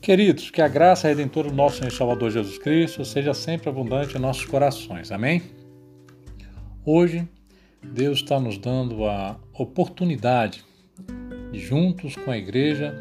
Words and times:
Queridos, 0.00 0.50
que 0.50 0.62
a 0.62 0.68
graça 0.68 1.08
redentora 1.08 1.50
do 1.50 1.54
nosso 1.54 1.76
Senhor 1.76 1.92
e 1.92 1.94
Salvador 1.94 2.30
Jesus 2.30 2.56
Cristo 2.56 3.04
seja 3.04 3.34
sempre 3.34 3.68
abundante 3.68 4.16
em 4.16 4.18
nossos 4.18 4.46
corações. 4.46 5.12
Amém? 5.12 5.42
Hoje, 6.86 7.28
Deus 7.82 8.20
está 8.20 8.40
nos 8.40 8.56
dando 8.56 9.04
a 9.04 9.36
oportunidade 9.52 10.64
de, 11.52 11.60
juntos 11.60 12.16
com 12.16 12.30
a 12.30 12.38
igreja, 12.38 12.94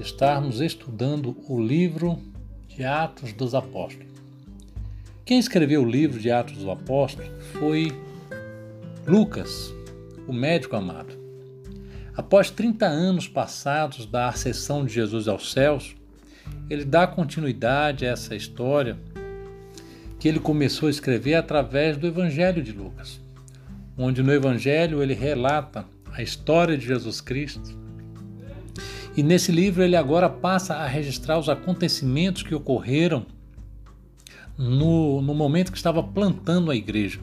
estarmos 0.00 0.60
estudando 0.60 1.36
o 1.48 1.62
livro 1.62 2.18
de 2.66 2.82
Atos 2.82 3.32
dos 3.32 3.54
Apóstolos. 3.54 4.08
Quem 5.24 5.38
escreveu 5.38 5.82
o 5.82 5.88
livro 5.88 6.18
de 6.18 6.32
Atos 6.32 6.54
dos 6.54 6.68
Apóstolos 6.68 7.30
foi 7.52 7.92
Lucas, 9.06 9.72
o 10.26 10.32
médico 10.32 10.74
amado. 10.74 11.16
Após 12.16 12.50
30 12.50 12.86
anos 12.86 13.28
passados 13.28 14.04
da 14.04 14.26
ascensão 14.26 14.84
de 14.84 14.92
Jesus 14.92 15.28
aos 15.28 15.52
céus, 15.52 15.96
ele 16.68 16.84
dá 16.84 17.06
continuidade 17.06 18.04
a 18.06 18.10
essa 18.10 18.36
história 18.36 18.96
que 20.18 20.28
ele 20.28 20.40
começou 20.40 20.88
a 20.88 20.90
escrever 20.90 21.34
através 21.34 21.96
do 21.96 22.06
Evangelho 22.06 22.62
de 22.62 22.72
Lucas, 22.72 23.20
onde 23.96 24.22
no 24.22 24.32
Evangelho 24.32 25.02
ele 25.02 25.14
relata 25.14 25.84
a 26.12 26.22
história 26.22 26.76
de 26.76 26.86
Jesus 26.86 27.20
Cristo. 27.20 27.76
E 29.16 29.22
nesse 29.22 29.50
livro 29.50 29.82
ele 29.82 29.96
agora 29.96 30.28
passa 30.28 30.74
a 30.74 30.86
registrar 30.86 31.38
os 31.38 31.48
acontecimentos 31.48 32.42
que 32.42 32.54
ocorreram 32.54 33.26
no, 34.56 35.22
no 35.22 35.34
momento 35.34 35.70
que 35.70 35.78
estava 35.78 36.02
plantando 36.02 36.70
a 36.70 36.76
igreja, 36.76 37.20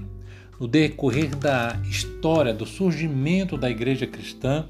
no 0.60 0.68
decorrer 0.68 1.36
da 1.36 1.78
história, 1.90 2.54
do 2.54 2.66
surgimento 2.66 3.58
da 3.58 3.70
igreja 3.70 4.08
cristã, 4.08 4.66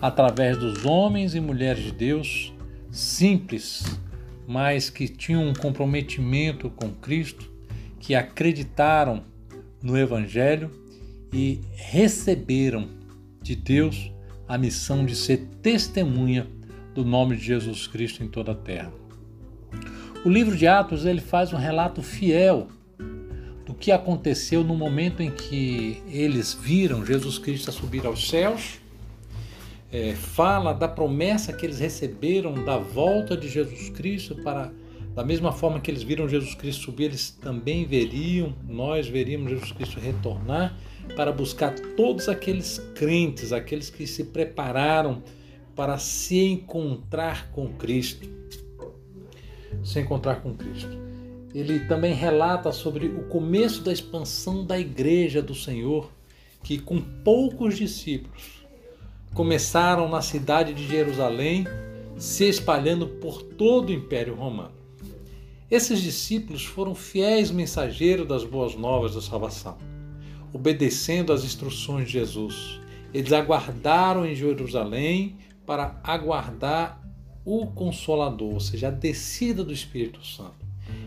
através 0.00 0.56
dos 0.56 0.84
homens 0.84 1.34
e 1.34 1.40
mulheres 1.40 1.84
de 1.84 1.92
Deus 1.92 2.51
simples, 2.92 3.84
mas 4.46 4.90
que 4.90 5.08
tinham 5.08 5.48
um 5.48 5.54
comprometimento 5.54 6.68
com 6.68 6.90
Cristo, 6.90 7.50
que 7.98 8.14
acreditaram 8.14 9.24
no 9.82 9.96
Evangelho 9.96 10.70
e 11.32 11.60
receberam 11.74 12.88
de 13.40 13.56
Deus 13.56 14.12
a 14.46 14.58
missão 14.58 15.06
de 15.06 15.16
ser 15.16 15.48
testemunha 15.62 16.46
do 16.94 17.04
nome 17.04 17.36
de 17.36 17.44
Jesus 17.44 17.86
Cristo 17.86 18.22
em 18.22 18.28
toda 18.28 18.52
a 18.52 18.54
terra. 18.54 18.92
O 20.24 20.28
livro 20.28 20.54
de 20.54 20.66
Atos 20.66 21.06
ele 21.06 21.20
faz 21.20 21.52
um 21.52 21.56
relato 21.56 22.02
fiel 22.02 22.68
do 23.64 23.72
que 23.72 23.90
aconteceu 23.90 24.62
no 24.62 24.76
momento 24.76 25.22
em 25.22 25.30
que 25.30 26.02
eles 26.06 26.52
viram 26.52 27.06
Jesus 27.06 27.38
Cristo 27.38 27.72
subir 27.72 28.04
aos 28.04 28.28
céus 28.28 28.81
é, 29.92 30.14
fala 30.14 30.72
da 30.72 30.88
promessa 30.88 31.52
que 31.52 31.66
eles 31.66 31.78
receberam 31.78 32.54
da 32.64 32.78
volta 32.78 33.36
de 33.36 33.48
Jesus 33.48 33.90
Cristo 33.90 34.34
para 34.42 34.72
da 35.14 35.22
mesma 35.22 35.52
forma 35.52 35.78
que 35.78 35.90
eles 35.90 36.02
viram 36.02 36.26
Jesus 36.26 36.54
Cristo 36.54 36.84
subir, 36.84 37.04
eles 37.04 37.30
também 37.30 37.84
veriam, 37.84 38.54
nós 38.66 39.06
veríamos 39.06 39.50
Jesus 39.50 39.70
Cristo 39.72 40.00
retornar 40.00 40.74
para 41.14 41.30
buscar 41.30 41.74
todos 41.96 42.30
aqueles 42.30 42.78
crentes, 42.94 43.52
aqueles 43.52 43.90
que 43.90 44.06
se 44.06 44.24
prepararam 44.24 45.22
para 45.76 45.98
se 45.98 46.38
encontrar 46.38 47.50
com 47.50 47.74
Cristo. 47.74 48.26
Se 49.84 50.00
encontrar 50.00 50.36
com 50.36 50.54
Cristo. 50.54 50.96
Ele 51.54 51.80
também 51.80 52.14
relata 52.14 52.72
sobre 52.72 53.08
o 53.08 53.24
começo 53.24 53.82
da 53.82 53.92
expansão 53.92 54.64
da 54.64 54.78
igreja 54.78 55.42
do 55.42 55.54
Senhor, 55.54 56.10
que 56.62 56.78
com 56.78 56.98
poucos 56.98 57.76
discípulos 57.76 58.61
começaram 59.34 60.08
na 60.08 60.20
cidade 60.20 60.74
de 60.74 60.86
Jerusalém, 60.86 61.66
se 62.16 62.48
espalhando 62.48 63.06
por 63.06 63.42
todo 63.42 63.88
o 63.88 63.92
Império 63.92 64.34
Romano. 64.34 64.72
Esses 65.70 66.02
discípulos 66.02 66.64
foram 66.64 66.94
fiéis 66.94 67.50
mensageiros 67.50 68.28
das 68.28 68.44
boas 68.44 68.74
novas 68.74 69.14
da 69.14 69.22
salvação, 69.22 69.78
obedecendo 70.52 71.32
às 71.32 71.44
instruções 71.44 72.06
de 72.06 72.12
Jesus. 72.12 72.78
Eles 73.14 73.32
aguardaram 73.32 74.26
em 74.26 74.34
Jerusalém 74.34 75.36
para 75.64 75.98
aguardar 76.04 77.00
o 77.44 77.66
Consolador, 77.68 78.52
ou 78.54 78.60
seja, 78.60 78.88
a 78.88 78.90
descida 78.90 79.64
do 79.64 79.72
Espírito 79.72 80.24
Santo. 80.24 80.62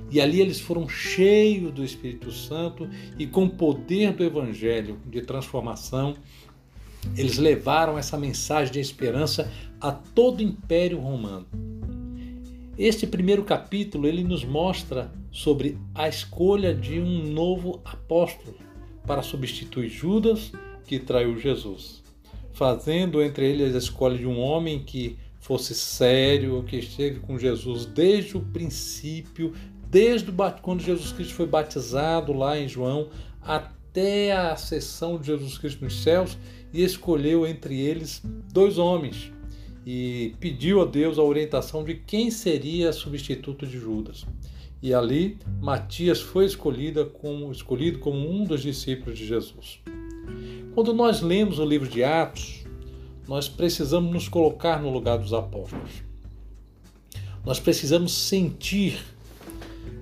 E 0.09 0.19
ali 0.19 0.41
eles 0.41 0.59
foram 0.59 0.89
cheios 0.89 1.71
do 1.71 1.83
Espírito 1.83 2.31
Santo 2.31 2.89
e 3.17 3.27
com 3.27 3.45
o 3.45 3.50
poder 3.50 4.13
do 4.13 4.23
Evangelho 4.23 5.00
de 5.05 5.21
transformação 5.21 6.16
eles 7.17 7.38
levaram 7.38 7.97
essa 7.97 8.17
mensagem 8.17 8.73
de 8.73 8.79
esperança 8.79 9.51
a 9.79 9.91
todo 9.91 10.39
o 10.39 10.43
Império 10.43 10.99
Romano. 10.99 11.45
Este 12.77 13.07
primeiro 13.07 13.43
capítulo 13.43 14.07
ele 14.07 14.23
nos 14.23 14.43
mostra 14.43 15.09
sobre 15.31 15.77
a 15.94 16.09
escolha 16.09 16.73
de 16.73 16.99
um 16.99 17.23
novo 17.31 17.79
apóstolo 17.85 18.57
para 19.07 19.21
substituir 19.21 19.89
Judas, 19.89 20.51
que 20.85 20.99
traiu 20.99 21.39
Jesus, 21.39 22.03
fazendo 22.51 23.21
entre 23.21 23.49
eles 23.49 23.75
a 23.75 23.77
escolha 23.77 24.17
de 24.17 24.25
um 24.25 24.39
homem 24.39 24.79
que 24.79 25.17
fosse 25.39 25.73
sério, 25.73 26.63
que 26.63 26.77
esteve 26.77 27.19
com 27.19 27.38
Jesus 27.38 27.85
desde 27.85 28.35
o 28.35 28.41
princípio, 28.41 29.53
desde 29.89 30.31
quando 30.61 30.81
Jesus 30.81 31.11
Cristo 31.11 31.35
foi 31.35 31.45
batizado 31.45 32.33
lá 32.33 32.59
em 32.59 32.67
João, 32.67 33.09
até 33.41 33.75
a 34.31 34.53
ascensão 34.53 35.17
de 35.17 35.28
Jesus 35.28 35.57
Cristo 35.57 35.83
nos 35.83 36.01
céus 36.01 36.38
e 36.73 36.83
escolheu 36.83 37.47
entre 37.47 37.79
eles 37.79 38.22
dois 38.51 38.78
homens 38.78 39.31
e 39.85 40.33
pediu 40.39 40.81
a 40.81 40.85
Deus 40.85 41.19
a 41.19 41.23
orientação 41.23 41.83
de 41.83 41.95
quem 41.95 42.31
seria 42.31 42.91
substituto 42.91 43.67
de 43.67 43.78
Judas. 43.78 44.25
E 44.81 44.94
ali 44.94 45.38
Matias 45.61 46.19
foi 46.19 46.45
escolhida 46.45 47.06
como, 47.06 47.51
escolhido 47.51 48.00
como 48.00 48.29
um 48.29 48.44
dos 48.44 48.61
discípulos 48.61 49.17
de 49.17 49.25
Jesus. 49.25 49.79
Quando 50.73 50.94
nós 50.94 51.22
lemos 51.22 51.59
o 51.59 51.66
livro 51.66 51.88
de 51.88 52.03
Atos, 52.03 52.66
nós 53.27 53.47
precisamos 53.47 54.12
nos 54.12 54.27
colocar 54.27 54.81
no 54.81 54.91
lugar 54.91 55.17
dos 55.17 55.33
apóstolos. 55.33 56.03
Nós 57.45 57.59
precisamos 57.59 58.12
sentir 58.12 59.00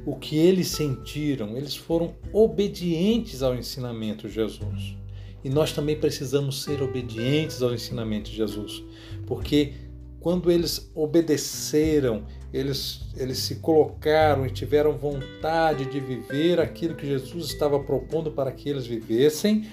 o 0.05 0.15
que 0.15 0.37
eles 0.37 0.67
sentiram. 0.67 1.57
Eles 1.57 1.75
foram 1.75 2.13
obedientes 2.31 3.41
ao 3.41 3.55
ensinamento 3.55 4.27
de 4.27 4.33
Jesus. 4.33 4.95
E 5.43 5.49
nós 5.49 5.73
também 5.73 5.99
precisamos 5.99 6.63
ser 6.63 6.81
obedientes 6.81 7.61
ao 7.61 7.73
ensinamento 7.73 8.29
de 8.29 8.37
Jesus, 8.37 8.81
porque 9.27 9.73
quando 10.21 10.49
eles 10.49 10.89
obedeceram, 10.95 12.23
eles, 12.53 13.01
eles 13.17 13.39
se 13.39 13.55
colocaram 13.55 14.45
e 14.45 14.49
tiveram 14.49 14.97
vontade 14.97 15.85
de 15.85 15.99
viver 15.99 16.61
aquilo 16.61 16.95
que 16.95 17.05
Jesus 17.05 17.47
estava 17.47 17.77
propondo 17.77 18.31
para 18.31 18.53
que 18.53 18.69
eles 18.69 18.87
vivessem, 18.87 19.67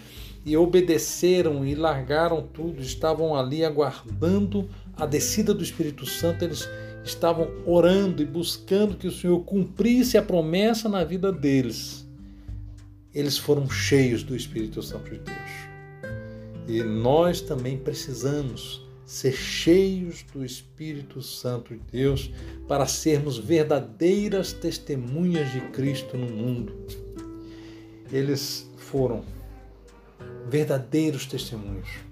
e 0.45 0.57
obedeceram 0.57 1.65
e 1.65 1.75
largaram 1.77 2.43
tudo, 2.43 2.81
estavam 2.81 3.37
ali 3.37 3.65
aguardando 3.65 4.69
a 4.97 5.07
descida 5.07 5.55
do 5.55 5.63
Espírito 5.63 6.05
Santo, 6.07 6.45
eles 6.45 6.69
estavam 7.05 7.51
orando 7.67 8.23
e 8.23 8.27
buscando 8.27 8.97
que 8.97 9.07
o 9.07 9.13
Senhor 9.13 9.41
cumprisse 9.41 10.19
a 10.19 10.23
promessa 10.23 10.89
na 10.89 11.05
vida 11.05 11.33
deles. 11.33 12.07
Eles 13.15 13.39
foram 13.39 13.69
cheios 13.69 14.23
do 14.23 14.37
Espírito 14.37 14.83
Santo 14.83 15.11
de 15.11 15.19
Deus. 15.19 15.51
E 16.69 16.83
nós 16.83 17.41
também 17.41 17.79
precisamos 17.79 18.87
ser 19.05 19.33
cheios 19.33 20.25
do 20.33 20.45
Espírito 20.45 21.21
Santo 21.21 21.75
de 21.75 21.81
Deus 21.91 22.31
para 22.69 22.87
sermos 22.87 23.39
verdadeiras 23.39 24.53
testemunhas 24.53 25.51
de 25.51 25.61
Cristo 25.73 26.17
no 26.17 26.31
mundo. 26.31 26.73
Eles 28.13 28.71
foram 28.77 29.25
verdadeiros 30.49 31.27
testemunhos 31.27 32.10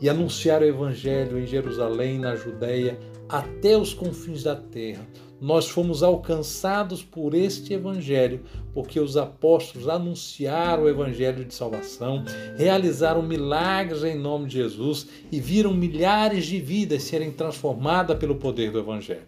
e 0.00 0.08
anunciaram 0.08 0.66
o 0.66 0.68
Evangelho 0.68 1.38
em 1.38 1.46
Jerusalém, 1.46 2.18
na 2.18 2.36
Judéia, 2.36 2.98
até 3.28 3.76
os 3.76 3.92
confins 3.92 4.42
da 4.42 4.54
terra. 4.54 5.06
Nós 5.40 5.68
fomos 5.68 6.02
alcançados 6.02 7.02
por 7.02 7.34
este 7.34 7.74
Evangelho, 7.74 8.40
porque 8.72 8.98
os 8.98 9.16
apóstolos 9.16 9.88
anunciaram 9.88 10.84
o 10.84 10.88
Evangelho 10.88 11.44
de 11.44 11.52
salvação, 11.52 12.24
realizaram 12.56 13.22
milagres 13.22 14.02
em 14.02 14.18
nome 14.18 14.46
de 14.46 14.54
Jesus 14.54 15.06
e 15.30 15.38
viram 15.38 15.74
milhares 15.74 16.46
de 16.46 16.58
vidas 16.58 17.02
serem 17.02 17.30
transformadas 17.30 18.18
pelo 18.18 18.36
poder 18.36 18.70
do 18.70 18.78
Evangelho. 18.78 19.26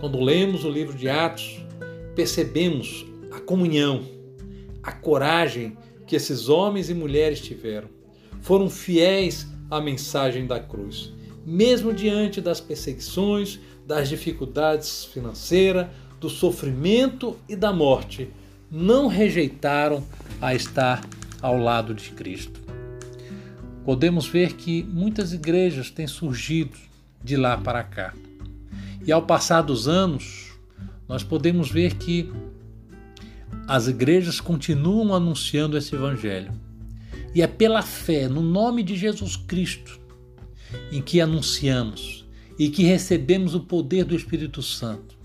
Quando 0.00 0.20
lemos 0.20 0.64
o 0.64 0.70
livro 0.70 0.96
de 0.96 1.08
Atos, 1.08 1.60
percebemos 2.14 3.06
a 3.30 3.40
comunhão, 3.40 4.02
a 4.82 4.92
coragem 4.92 5.76
que 6.06 6.16
esses 6.16 6.48
homens 6.48 6.88
e 6.88 6.94
mulheres 6.94 7.40
tiveram. 7.40 8.01
Foram 8.42 8.68
fiéis 8.68 9.46
à 9.70 9.80
mensagem 9.80 10.46
da 10.46 10.60
cruz 10.60 11.12
mesmo 11.44 11.92
diante 11.92 12.40
das 12.40 12.60
perseguições, 12.60 13.58
das 13.86 14.08
dificuldades 14.08 15.04
financeiras, 15.04 15.88
do 16.20 16.30
sofrimento 16.30 17.36
e 17.48 17.56
da 17.56 17.72
morte, 17.72 18.30
não 18.70 19.08
rejeitaram 19.08 20.04
a 20.40 20.54
estar 20.54 21.04
ao 21.40 21.58
lado 21.58 21.92
de 21.94 22.10
Cristo. 22.10 22.60
Podemos 23.84 24.26
ver 24.26 24.52
que 24.52 24.84
muitas 24.84 25.32
igrejas 25.32 25.90
têm 25.90 26.06
surgido 26.06 26.76
de 27.22 27.36
lá 27.36 27.58
para 27.58 27.82
cá. 27.82 28.14
E 29.04 29.10
ao 29.10 29.22
passar 29.22 29.62
dos 29.62 29.88
anos, 29.88 30.52
nós 31.08 31.24
podemos 31.24 31.68
ver 31.68 31.96
que 31.96 32.32
as 33.66 33.88
igrejas 33.88 34.40
continuam 34.40 35.12
anunciando 35.12 35.76
esse 35.76 35.92
evangelho. 35.92 36.52
E 37.34 37.42
é 37.42 37.46
pela 37.46 37.82
fé 37.82 38.28
no 38.28 38.42
nome 38.42 38.82
de 38.82 38.96
Jesus 38.96 39.36
Cristo 39.36 40.00
em 40.90 41.00
que 41.00 41.20
anunciamos 41.20 42.26
e 42.58 42.68
que 42.68 42.84
recebemos 42.84 43.54
o 43.54 43.60
poder 43.60 44.04
do 44.04 44.14
Espírito 44.14 44.62
Santo. 44.62 45.16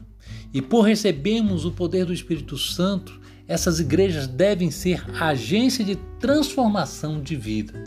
E 0.54 0.62
por 0.62 0.82
recebermos 0.82 1.66
o 1.66 1.72
poder 1.72 2.06
do 2.06 2.14
Espírito 2.14 2.58
Santo, 2.58 3.20
essas 3.48 3.80
igrejas 3.80 4.28
devem 4.28 4.72
ser 4.72 5.04
agência 5.22 5.84
de 5.84 5.96
transformação 6.20 7.22
de 7.22 7.36
vida. 7.36 7.84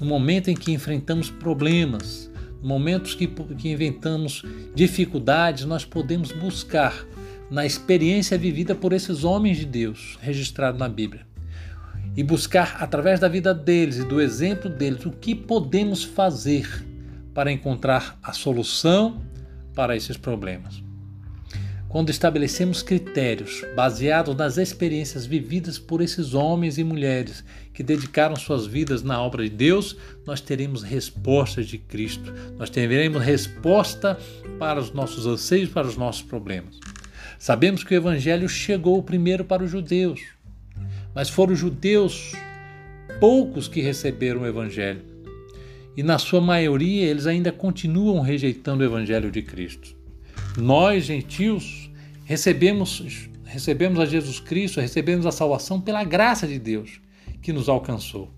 No 0.00 0.06
momento 0.06 0.48
em 0.48 0.54
que 0.54 0.72
enfrentamos 0.72 1.30
problemas, 1.30 2.30
no 2.62 2.68
momentos 2.68 3.14
que, 3.14 3.26
que 3.26 3.68
inventamos 3.68 4.42
dificuldades, 4.74 5.64
nós 5.64 5.84
podemos 5.84 6.32
buscar 6.32 7.06
na 7.50 7.64
experiência 7.64 8.36
vivida 8.36 8.74
por 8.74 8.92
esses 8.92 9.24
homens 9.24 9.58
de 9.58 9.64
Deus, 9.64 10.18
registrado 10.20 10.78
na 10.78 10.88
Bíblia, 10.88 11.26
e 12.16 12.22
buscar 12.22 12.76
através 12.80 13.20
da 13.20 13.28
vida 13.28 13.52
deles 13.52 13.98
e 13.98 14.04
do 14.04 14.20
exemplo 14.20 14.70
deles 14.70 15.04
o 15.04 15.10
que 15.10 15.34
podemos 15.34 16.02
fazer 16.02 16.66
para 17.34 17.52
encontrar 17.52 18.18
a 18.22 18.32
solução 18.32 19.20
para 19.74 19.94
esses 19.94 20.16
problemas 20.16 20.86
quando 21.96 22.10
estabelecemos 22.10 22.82
critérios 22.82 23.64
baseados 23.74 24.36
nas 24.36 24.58
experiências 24.58 25.24
vividas 25.24 25.78
por 25.78 26.02
esses 26.02 26.34
homens 26.34 26.76
e 26.76 26.84
mulheres 26.84 27.42
que 27.72 27.82
dedicaram 27.82 28.36
suas 28.36 28.66
vidas 28.66 29.02
na 29.02 29.18
obra 29.22 29.44
de 29.44 29.48
Deus, 29.48 29.96
nós 30.26 30.42
teremos 30.42 30.82
respostas 30.82 31.66
de 31.66 31.78
Cristo. 31.78 32.30
Nós 32.58 32.68
teremos 32.68 33.22
resposta 33.22 34.18
para 34.58 34.78
os 34.78 34.92
nossos 34.92 35.26
anseios, 35.26 35.70
para 35.70 35.86
os 35.86 35.96
nossos 35.96 36.20
problemas. 36.20 36.78
Sabemos 37.38 37.82
que 37.82 37.94
o 37.94 37.96
evangelho 37.96 38.46
chegou 38.46 39.02
primeiro 39.02 39.42
para 39.42 39.64
os 39.64 39.70
judeus, 39.70 40.20
mas 41.16 41.30
foram 41.30 41.56
judeus 41.56 42.32
poucos 43.18 43.68
que 43.68 43.80
receberam 43.80 44.42
o 44.42 44.46
evangelho. 44.46 45.02
E 45.96 46.02
na 46.02 46.18
sua 46.18 46.42
maioria 46.42 47.06
eles 47.06 47.26
ainda 47.26 47.50
continuam 47.50 48.20
rejeitando 48.20 48.82
o 48.82 48.84
evangelho 48.84 49.30
de 49.30 49.40
Cristo. 49.40 49.96
Nós, 50.58 51.06
gentios, 51.06 51.90
recebemos, 52.26 53.30
recebemos 53.46 53.98
a 53.98 54.04
Jesus 54.04 54.38
Cristo, 54.38 54.78
recebemos 54.78 55.24
a 55.24 55.32
salvação 55.32 55.80
pela 55.80 56.04
graça 56.04 56.46
de 56.46 56.58
Deus 56.58 57.00
que 57.40 57.50
nos 57.50 57.66
alcançou. 57.66 58.30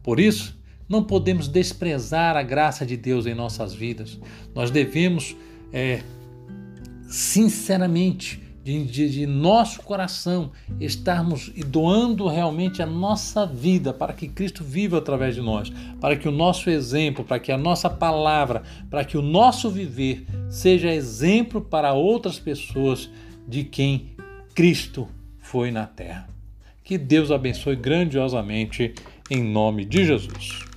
Por 0.00 0.20
isso, 0.20 0.56
não 0.88 1.02
podemos 1.02 1.48
desprezar 1.48 2.36
a 2.36 2.44
graça 2.44 2.86
de 2.86 2.96
Deus 2.96 3.26
em 3.26 3.34
nossas 3.34 3.74
vidas. 3.74 4.20
Nós 4.54 4.70
devemos, 4.70 5.34
é, 5.72 6.00
sinceramente, 7.08 8.40
de, 8.62 8.84
de, 8.84 9.10
de, 9.10 9.26
nosso 9.26 9.82
coração, 9.82 10.50
estarmos 10.78 11.50
doando 11.66 12.28
realmente 12.28 12.82
a 12.82 12.86
nossa 12.86 13.46
vida 13.46 13.92
para 13.92 14.12
que 14.12 14.28
Cristo 14.28 14.62
viva 14.62 14.98
através 14.98 15.34
de 15.34 15.40
nós, 15.40 15.72
para 16.00 16.16
que 16.16 16.28
o 16.28 16.32
nosso 16.32 16.68
exemplo, 16.68 17.24
para 17.24 17.38
que 17.38 17.50
a 17.50 17.58
nossa 17.58 17.88
palavra, 17.88 18.62
para 18.90 19.04
que 19.04 19.16
o 19.16 19.22
nosso 19.22 19.70
viver 19.70 20.26
seja 20.48 20.92
exemplo 20.92 21.60
para 21.60 21.94
outras 21.94 22.38
pessoas 22.38 23.10
de 23.48 23.64
quem 23.64 24.10
Cristo 24.54 25.08
foi 25.38 25.70
na 25.70 25.86
terra. 25.86 26.28
Que 26.84 26.98
Deus 26.98 27.30
abençoe 27.30 27.76
grandiosamente 27.76 28.94
em 29.30 29.42
nome 29.42 29.84
de 29.84 30.04
Jesus. 30.04 30.69